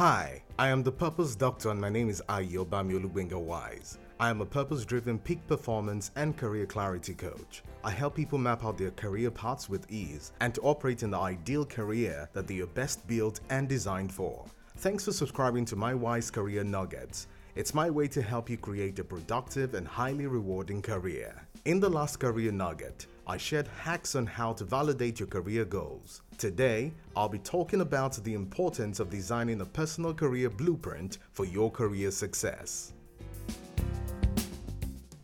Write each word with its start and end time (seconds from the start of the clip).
Hi, 0.00 0.40
I 0.58 0.68
am 0.68 0.82
the 0.82 0.90
Purpose 0.90 1.34
Doctor 1.34 1.68
and 1.68 1.78
my 1.78 1.90
name 1.90 2.08
is 2.08 2.22
Ayo 2.30 2.64
Bamiolubenga 2.64 3.38
Wise. 3.38 3.98
I 4.18 4.30
am 4.30 4.40
a 4.40 4.46
purpose 4.46 4.86
driven 4.86 5.18
peak 5.18 5.46
performance 5.46 6.10
and 6.16 6.38
career 6.38 6.64
clarity 6.64 7.12
coach. 7.12 7.62
I 7.84 7.90
help 7.90 8.14
people 8.14 8.38
map 8.38 8.64
out 8.64 8.78
their 8.78 8.92
career 8.92 9.30
paths 9.30 9.68
with 9.68 9.84
ease 9.92 10.32
and 10.40 10.54
to 10.54 10.60
operate 10.62 11.02
in 11.02 11.10
the 11.10 11.18
ideal 11.18 11.66
career 11.66 12.30
that 12.32 12.46
they 12.46 12.60
are 12.60 12.66
best 12.68 13.06
built 13.06 13.40
and 13.50 13.68
designed 13.68 14.10
for. 14.10 14.46
Thanks 14.78 15.04
for 15.04 15.12
subscribing 15.12 15.66
to 15.66 15.76
my 15.76 15.92
Wise 15.92 16.30
Career 16.30 16.64
Nuggets. 16.64 17.26
It's 17.60 17.74
my 17.74 17.90
way 17.90 18.08
to 18.08 18.22
help 18.22 18.48
you 18.48 18.56
create 18.56 18.98
a 19.00 19.04
productive 19.04 19.74
and 19.74 19.86
highly 19.86 20.26
rewarding 20.26 20.80
career. 20.80 21.46
In 21.66 21.78
the 21.78 21.90
last 21.90 22.18
career 22.18 22.50
nugget, 22.50 23.04
I 23.26 23.36
shared 23.36 23.68
hacks 23.82 24.14
on 24.14 24.24
how 24.24 24.54
to 24.54 24.64
validate 24.64 25.20
your 25.20 25.26
career 25.26 25.66
goals. 25.66 26.22
Today, 26.38 26.90
I'll 27.14 27.28
be 27.28 27.38
talking 27.40 27.82
about 27.82 28.14
the 28.24 28.32
importance 28.32 28.98
of 28.98 29.10
designing 29.10 29.60
a 29.60 29.66
personal 29.66 30.14
career 30.14 30.48
blueprint 30.48 31.18
for 31.32 31.44
your 31.44 31.70
career 31.70 32.10
success. 32.10 32.94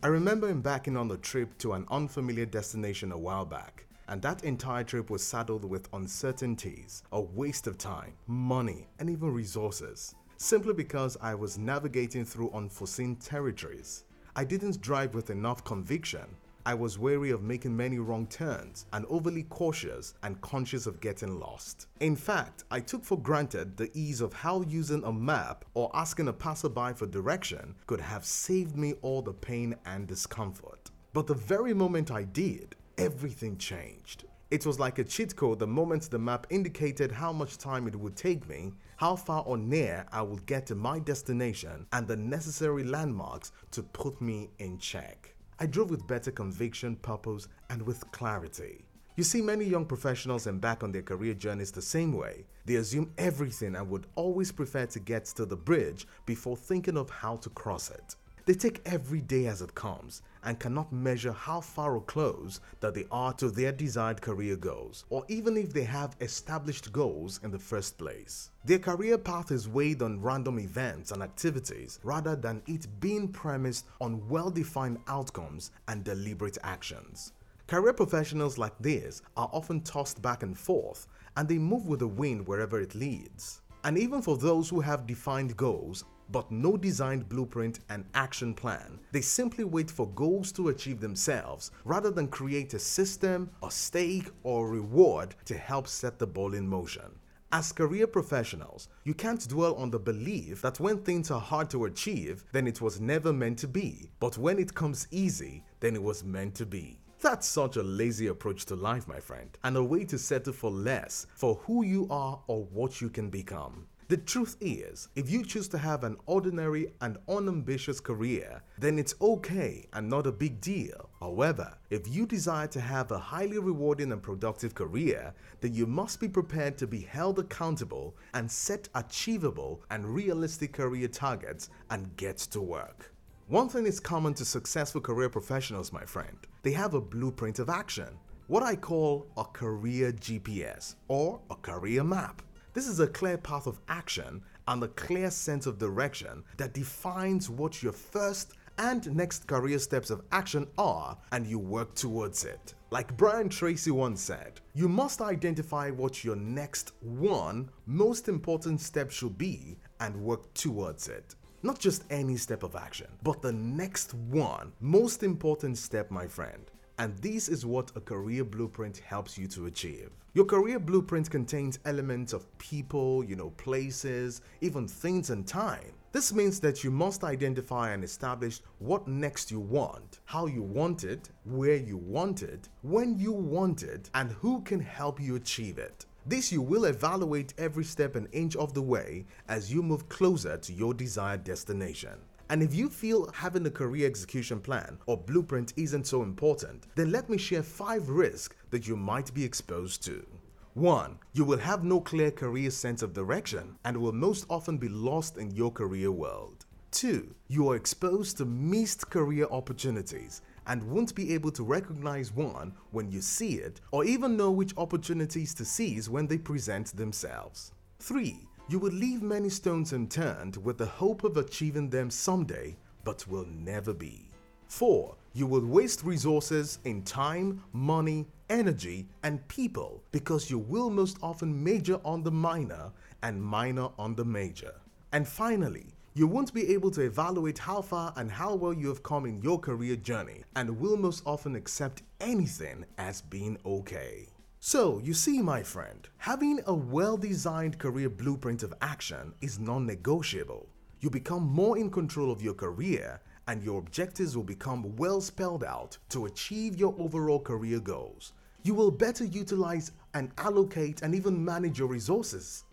I 0.03 0.07
remember 0.07 0.47
embarking 0.47 0.95
on 0.95 1.09
a 1.09 1.17
trip 1.17 1.57
to 1.57 1.73
an 1.73 1.87
unfamiliar 1.89 2.45
destination 2.45 3.11
a 3.13 3.17
while 3.17 3.45
back, 3.45 3.87
and 4.09 4.21
that 4.21 4.43
entire 4.43 4.83
trip 4.83 5.09
was 5.09 5.23
saddled 5.23 5.65
with 5.65 5.89
uncertainties, 5.91 7.01
a 7.11 7.19
waste 7.19 7.65
of 7.65 7.79
time, 7.79 8.13
money, 8.27 8.85
and 8.99 9.09
even 9.09 9.33
resources, 9.33 10.13
simply 10.37 10.73
because 10.73 11.17
I 11.21 11.35
was 11.35 11.57
navigating 11.57 12.23
through 12.23 12.51
unforeseen 12.51 13.17
territories. 13.17 14.05
I 14.35 14.43
didn't 14.43 14.81
drive 14.81 15.13
with 15.13 15.29
enough 15.29 15.63
conviction 15.63 16.27
I 16.67 16.73
was 16.73 16.99
wary 16.99 17.31
of 17.31 17.43
making 17.43 17.77
many 17.77 17.97
wrong 17.97 18.27
turns 18.27 18.87
and 18.91 19.05
overly 19.07 19.43
cautious 19.43 20.15
and 20.21 20.41
conscious 20.41 20.85
of 20.85 20.99
getting 20.99 21.39
lost. 21.39 21.87
In 22.01 22.13
fact, 22.13 22.65
I 22.69 22.81
took 22.81 23.05
for 23.05 23.17
granted 23.17 23.77
the 23.77 23.89
ease 23.97 24.19
of 24.19 24.33
how 24.33 24.63
using 24.63 25.01
a 25.05 25.13
map 25.13 25.63
or 25.75 25.89
asking 25.93 26.27
a 26.27 26.33
passerby 26.33 26.91
for 26.93 27.05
direction 27.05 27.73
could 27.85 28.01
have 28.01 28.25
saved 28.25 28.75
me 28.75 28.95
all 29.01 29.21
the 29.21 29.31
pain 29.31 29.77
and 29.85 30.07
discomfort. 30.07 30.91
But 31.13 31.25
the 31.25 31.35
very 31.35 31.73
moment 31.73 32.11
I 32.11 32.23
did, 32.23 32.75
everything 32.97 33.57
changed. 33.57 34.25
It 34.49 34.65
was 34.65 34.79
like 34.79 34.97
a 34.97 35.03
cheat 35.03 35.35
code 35.35 35.59
the 35.59 35.67
moment 35.67 36.09
the 36.09 36.17
map 36.17 36.47
indicated 36.49 37.11
how 37.11 37.33
much 37.33 37.57
time 37.57 37.85
it 37.85 37.95
would 37.95 38.15
take 38.15 38.47
me, 38.47 38.71
how 38.95 39.17
far 39.17 39.43
or 39.43 39.57
near 39.57 40.05
I 40.09 40.21
would 40.21 40.45
get 40.45 40.65
to 40.67 40.75
my 40.75 40.99
destination, 40.99 41.85
and 41.91 42.07
the 42.07 42.15
necessary 42.15 42.85
landmarks 42.85 43.51
to 43.71 43.83
put 43.83 44.21
me 44.21 44.49
in 44.59 44.77
check. 44.77 45.35
I 45.59 45.65
drove 45.65 45.89
with 45.89 46.07
better 46.07 46.31
conviction, 46.31 46.95
purpose, 46.95 47.49
and 47.69 47.81
with 47.81 48.09
clarity. 48.11 48.85
You 49.17 49.25
see, 49.25 49.41
many 49.41 49.65
young 49.65 49.85
professionals 49.85 50.47
embark 50.47 50.81
on 50.81 50.93
their 50.93 51.01
career 51.01 51.33
journeys 51.33 51.71
the 51.71 51.81
same 51.81 52.13
way. 52.13 52.45
They 52.63 52.75
assume 52.75 53.11
everything 53.17 53.75
and 53.75 53.89
would 53.89 54.07
always 54.15 54.53
prefer 54.53 54.85
to 54.85 54.99
get 54.99 55.25
to 55.25 55.45
the 55.45 55.57
bridge 55.57 56.07
before 56.25 56.55
thinking 56.55 56.95
of 56.95 57.09
how 57.09 57.35
to 57.37 57.49
cross 57.49 57.91
it. 57.91 58.15
They 58.47 58.53
take 58.53 58.81
every 58.85 59.19
day 59.19 59.47
as 59.47 59.61
it 59.61 59.75
comes 59.75 60.21
and 60.41 60.57
cannot 60.57 60.93
measure 60.93 61.33
how 61.33 61.59
far 61.59 61.97
or 61.97 62.01
close 62.01 62.61
that 62.79 62.93
they 62.93 63.03
are 63.11 63.33
to 63.33 63.51
their 63.51 63.73
desired 63.73 64.21
career 64.21 64.55
goals, 64.55 65.03
or 65.09 65.25
even 65.27 65.57
if 65.57 65.73
they 65.73 65.83
have 65.83 66.15
established 66.21 66.93
goals 66.93 67.41
in 67.43 67.51
the 67.51 67.59
first 67.59 67.97
place. 67.97 68.51
Their 68.63 68.79
career 68.79 69.17
path 69.17 69.51
is 69.51 69.67
weighed 69.67 70.01
on 70.01 70.21
random 70.21 70.59
events 70.59 71.11
and 71.11 71.21
activities 71.21 71.99
rather 72.03 72.37
than 72.37 72.61
it 72.67 72.87
being 73.01 73.27
premised 73.27 73.85
on 73.99 74.25
well 74.29 74.49
defined 74.49 74.99
outcomes 75.09 75.71
and 75.89 76.05
deliberate 76.05 76.57
actions. 76.63 77.33
Career 77.67 77.91
professionals 77.91 78.57
like 78.57 78.79
this 78.79 79.21
are 79.35 79.49
often 79.51 79.81
tossed 79.81 80.21
back 80.21 80.41
and 80.41 80.57
forth 80.57 81.05
and 81.35 81.49
they 81.49 81.57
move 81.57 81.85
with 81.85 81.99
the 81.99 82.07
wind 82.07 82.47
wherever 82.47 82.79
it 82.79 82.95
leads. 82.95 83.59
And 83.87 83.97
even 83.97 84.21
for 84.21 84.35
those 84.35 84.67
who 84.67 84.81
have 84.81 85.07
defined 85.07 85.55
goals 85.55 86.03
but 86.29 86.51
no 86.51 86.75
designed 86.75 87.29
blueprint 87.29 87.79
and 87.87 88.03
action 88.13 88.53
plan. 88.53 88.99
They 89.13 89.21
simply 89.21 89.63
wait 89.63 89.89
for 89.89 90.09
goals 90.09 90.51
to 90.51 90.67
achieve 90.67 90.99
themselves 90.99 91.71
rather 91.85 92.11
than 92.11 92.27
create 92.27 92.73
a 92.73 92.79
system, 92.79 93.49
a 93.63 93.71
stake, 93.71 94.29
or 94.43 94.67
a 94.67 94.71
reward 94.71 95.35
to 95.45 95.57
help 95.57 95.87
set 95.87 96.19
the 96.19 96.27
ball 96.27 96.53
in 96.53 96.67
motion. 96.67 97.17
As 97.53 97.71
career 97.71 98.07
professionals, 98.07 98.89
you 99.05 99.13
can't 99.13 99.47
dwell 99.47 99.75
on 99.75 99.89
the 99.89 99.99
belief 99.99 100.61
that 100.63 100.81
when 100.81 100.97
things 100.97 101.31
are 101.31 101.39
hard 101.39 101.69
to 101.69 101.85
achieve, 101.85 102.43
then 102.51 102.67
it 102.67 102.81
was 102.81 102.99
never 102.99 103.31
meant 103.31 103.57
to 103.59 103.69
be, 103.69 104.11
but 104.19 104.37
when 104.37 104.59
it 104.59 104.75
comes 104.75 105.07
easy, 105.11 105.63
then 105.79 105.95
it 105.95 106.03
was 106.03 106.25
meant 106.25 106.55
to 106.55 106.65
be. 106.65 106.99
That's 107.19 107.47
such 107.47 107.77
a 107.77 107.83
lazy 107.83 108.27
approach 108.27 108.65
to 108.65 108.75
life, 108.75 109.07
my 109.07 109.19
friend, 109.19 109.49
and 109.63 109.75
a 109.75 109.83
way 109.83 110.05
to 110.05 110.19
settle 110.19 110.53
for 110.53 110.69
less 110.69 111.25
for 111.35 111.55
who 111.65 111.83
you 111.83 112.07
are 112.11 112.39
or 112.45 112.65
what 112.65 113.01
you 113.01 113.09
can 113.09 113.31
become. 113.31 113.87
The 114.09 114.17
truth 114.17 114.55
is, 114.61 115.09
if 115.15 115.29
you 115.29 115.43
choose 115.43 115.67
to 115.69 115.79
have 115.79 116.03
an 116.03 116.15
ordinary 116.27 116.93
and 117.01 117.17
unambitious 117.27 117.99
career, 117.99 118.61
then 118.77 118.99
it's 118.99 119.15
okay 119.19 119.87
and 119.93 120.07
not 120.07 120.27
a 120.27 120.31
big 120.31 120.61
deal. 120.61 121.09
However, 121.19 121.75
if 121.89 122.07
you 122.07 122.25
desire 122.27 122.67
to 122.67 122.79
have 122.79 123.11
a 123.11 123.17
highly 123.17 123.57
rewarding 123.57 124.11
and 124.11 124.21
productive 124.21 124.75
career, 124.75 125.33
then 125.59 125.73
you 125.73 125.87
must 125.87 126.21
be 126.21 126.29
prepared 126.29 126.77
to 126.77 126.87
be 126.87 127.01
held 127.01 127.39
accountable 127.39 128.15
and 128.33 128.49
set 128.49 128.87
achievable 128.95 129.81
and 129.89 130.05
realistic 130.05 130.73
career 130.73 131.07
targets 131.07 131.69
and 131.89 132.15
get 132.15 132.37
to 132.37 132.61
work. 132.61 133.11
One 133.49 133.69
thing 133.69 133.85
is 133.85 134.01
common 134.01 134.33
to 134.35 134.43
successful 134.43 134.99
career 134.99 135.29
professionals, 135.29 135.93
my 135.93 136.03
friend. 136.03 136.37
They 136.67 136.73
have 136.73 136.95
a 136.95 136.99
blueprint 136.99 137.59
of 137.59 137.69
action, 137.69 138.09
what 138.47 138.61
I 138.61 138.75
call 138.75 139.25
a 139.37 139.45
career 139.45 140.11
GPS 140.11 140.95
or 141.07 141.39
a 141.49 141.55
career 141.55 142.03
map. 142.03 142.41
This 142.73 142.89
is 142.89 142.99
a 142.99 143.07
clear 143.07 143.37
path 143.37 143.67
of 143.67 143.79
action 143.87 144.41
and 144.67 144.83
a 144.83 144.89
clear 144.89 145.31
sense 145.31 145.65
of 145.65 145.77
direction 145.77 146.43
that 146.57 146.73
defines 146.73 147.49
what 147.49 147.81
your 147.81 147.93
first 147.93 148.55
and 148.79 149.15
next 149.15 149.47
career 149.47 149.79
steps 149.79 150.09
of 150.09 150.23
action 150.33 150.67
are 150.77 151.17
and 151.31 151.47
you 151.47 151.57
work 151.57 151.95
towards 151.95 152.43
it. 152.43 152.73
Like 152.91 153.15
Brian 153.15 153.47
Tracy 153.47 153.91
once 153.91 154.19
said, 154.19 154.59
you 154.73 154.89
must 154.89 155.21
identify 155.21 155.89
what 155.89 156.25
your 156.25 156.35
next 156.35 156.91
one 156.99 157.69
most 157.85 158.27
important 158.27 158.81
step 158.81 159.09
should 159.09 159.37
be 159.37 159.77
and 160.01 160.13
work 160.17 160.53
towards 160.53 161.07
it. 161.07 161.33
Not 161.67 161.79
just 161.79 162.05
any 162.09 162.37
step 162.37 162.63
of 162.63 162.77
action, 162.77 163.07
but 163.23 163.41
the 163.41 163.51
next 163.51 164.13
one 164.13 164.71
most 164.79 165.21
important 165.21 165.77
step, 165.77 166.09
my 166.09 166.25
friend. 166.25 166.71
And 166.97 167.17
this 167.17 167.49
is 167.49 167.65
what 167.65 167.91
a 167.97 167.99
career 167.99 168.45
blueprint 168.45 168.99
helps 168.99 169.37
you 169.37 169.47
to 169.47 169.65
achieve. 169.65 170.11
Your 170.33 170.45
career 170.45 170.79
blueprint 170.79 171.29
contains 171.29 171.79
elements 171.83 172.31
of 172.31 172.57
people, 172.57 173.21
you 173.21 173.35
know, 173.35 173.49
places, 173.57 174.39
even 174.61 174.87
things 174.87 175.29
and 175.29 175.45
time. 175.45 175.91
This 176.13 176.31
means 176.31 176.61
that 176.61 176.85
you 176.85 176.89
must 176.89 177.25
identify 177.25 177.91
and 177.91 178.01
establish 178.01 178.61
what 178.79 179.05
next 179.09 179.51
you 179.51 179.59
want, 179.59 180.21
how 180.23 180.45
you 180.45 180.63
want 180.63 181.03
it, 181.03 181.31
where 181.43 181.75
you 181.75 181.97
want 181.97 182.43
it, 182.43 182.69
when 182.81 183.19
you 183.19 183.33
want 183.33 183.83
it, 183.83 184.09
and 184.13 184.31
who 184.31 184.61
can 184.61 184.79
help 184.79 185.19
you 185.19 185.35
achieve 185.35 185.79
it. 185.79 186.05
This 186.27 186.51
you 186.51 186.61
will 186.61 186.83
evaluate 186.83 187.53
every 187.57 187.85
step 187.85 188.17
and 188.17 188.27
inch 188.33 188.57
of 188.57 188.73
the 188.73 188.81
way 188.81 189.25
as 189.47 189.71
you 189.71 189.81
move 189.81 190.09
closer 190.09 190.57
to 190.57 190.73
your 190.73 190.93
desired 190.93 191.45
destination. 191.45 192.19
And 192.49 192.61
if 192.61 192.75
you 192.75 192.89
feel 192.89 193.31
having 193.31 193.65
a 193.65 193.71
career 193.71 194.05
execution 194.07 194.59
plan 194.59 194.97
or 195.05 195.15
blueprint 195.15 195.71
isn't 195.77 196.05
so 196.05 196.23
important, 196.23 196.87
then 196.95 197.13
let 197.13 197.29
me 197.29 197.37
share 197.37 197.63
5 197.63 198.09
risks 198.09 198.57
that 198.71 198.89
you 198.89 198.97
might 198.97 199.33
be 199.33 199.45
exposed 199.45 200.03
to. 200.03 200.25
1. 200.73 201.17
You 201.31 201.45
will 201.45 201.59
have 201.59 201.85
no 201.85 202.01
clear 202.01 202.29
career 202.29 202.71
sense 202.71 203.01
of 203.01 203.13
direction 203.13 203.77
and 203.85 203.95
will 203.95 204.11
most 204.11 204.45
often 204.49 204.77
be 204.77 204.89
lost 204.89 205.37
in 205.37 205.51
your 205.51 205.71
career 205.71 206.11
world. 206.11 206.65
2. 206.91 207.33
You 207.47 207.69
are 207.69 207.77
exposed 207.77 208.37
to 208.37 208.45
missed 208.45 209.09
career 209.09 209.47
opportunities 209.49 210.41
and 210.67 210.83
won't 210.83 211.15
be 211.15 211.33
able 211.33 211.51
to 211.51 211.63
recognize 211.63 212.31
one 212.31 212.73
when 212.91 213.09
you 213.09 213.21
see 213.21 213.55
it 213.55 213.81
or 213.91 214.05
even 214.05 214.37
know 214.37 214.51
which 214.51 214.73
opportunities 214.77 215.53
to 215.55 215.65
seize 215.65 216.09
when 216.09 216.27
they 216.27 216.37
present 216.37 216.95
themselves. 216.95 217.71
3. 217.99 218.37
You 218.69 218.79
will 218.79 218.91
leave 218.91 219.21
many 219.21 219.49
stones 219.49 219.93
unturned 219.93 220.57
with 220.57 220.77
the 220.77 220.85
hope 220.85 221.23
of 221.23 221.37
achieving 221.37 221.89
them 221.89 222.09
someday, 222.09 222.77
but 223.03 223.27
will 223.27 223.47
never 223.49 223.93
be. 223.93 224.29
4. 224.67 225.15
You 225.33 225.47
will 225.47 225.65
waste 225.65 226.03
resources 226.03 226.79
in 226.83 227.03
time, 227.03 227.63
money, 227.71 228.27
energy, 228.49 229.07
and 229.23 229.47
people 229.47 230.03
because 230.11 230.49
you 230.49 230.59
will 230.59 230.89
most 230.89 231.17
often 231.23 231.63
major 231.63 231.99
on 232.03 232.23
the 232.23 232.31
minor 232.31 232.91
and 233.23 233.41
minor 233.41 233.89
on 233.97 234.15
the 234.15 234.25
major. 234.25 234.73
And 235.13 235.25
finally, 235.27 235.93
you 236.17 236.25
won't 236.25 236.51
be 236.51 236.73
able 236.73 236.89
to 236.89 237.01
evaluate 237.01 237.59
how 237.59 237.79
far 237.79 238.11
and 238.15 238.31
how 238.31 238.55
well 238.55 238.73
you 238.73 238.87
have 238.87 239.03
come 239.03 239.27
in 239.27 239.39
your 239.43 239.59
career 239.59 239.95
journey 239.95 240.43
and 240.55 240.79
will 240.79 240.97
most 240.97 241.21
often 241.27 241.55
accept 241.55 242.01
anything 242.19 242.83
as 242.97 243.21
being 243.21 243.55
okay. 243.63 244.27
So, 244.59 244.99
you 245.03 245.13
see, 245.13 245.43
my 245.43 245.61
friend, 245.61 246.09
having 246.17 246.59
a 246.65 246.73
well 246.73 247.17
designed 247.17 247.77
career 247.77 248.09
blueprint 248.09 248.63
of 248.63 248.73
action 248.81 249.31
is 249.41 249.59
non 249.59 249.85
negotiable. 249.85 250.67
You 251.01 251.11
become 251.11 251.43
more 251.43 251.77
in 251.77 251.91
control 251.91 252.31
of 252.31 252.41
your 252.41 252.55
career, 252.55 253.21
and 253.47 253.61
your 253.61 253.77
objectives 253.77 254.35
will 254.35 254.43
become 254.43 254.95
well 254.95 255.21
spelled 255.21 255.63
out 255.63 255.99
to 256.09 256.25
achieve 256.25 256.79
your 256.79 256.95
overall 256.97 257.39
career 257.39 257.79
goals. 257.79 258.33
You 258.63 258.73
will 258.73 258.89
better 258.89 259.23
utilize 259.23 259.91
and 260.15 260.31
allocate 260.39 261.03
and 261.03 261.13
even 261.13 261.45
manage 261.45 261.77
your 261.77 261.87
resources. 261.87 262.63